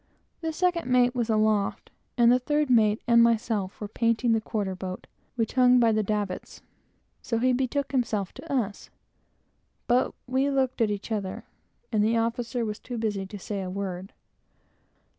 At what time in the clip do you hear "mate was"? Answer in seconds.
0.89-1.29